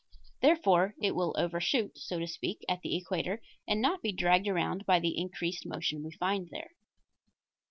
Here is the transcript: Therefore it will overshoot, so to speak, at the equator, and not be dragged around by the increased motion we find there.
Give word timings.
Therefore 0.41 0.95
it 0.99 1.13
will 1.13 1.35
overshoot, 1.37 1.95
so 1.99 2.17
to 2.17 2.25
speak, 2.25 2.65
at 2.67 2.81
the 2.81 2.95
equator, 2.95 3.39
and 3.67 3.79
not 3.79 4.01
be 4.01 4.11
dragged 4.11 4.47
around 4.47 4.83
by 4.87 4.99
the 4.99 5.15
increased 5.15 5.63
motion 5.63 6.01
we 6.01 6.09
find 6.11 6.49
there. 6.49 6.71